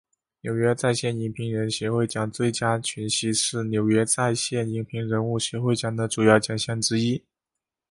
[0.41, 7.23] 纽约在线影评人协会奖最佳群戏是纽约在线影评人协会奖的主要奖项之一。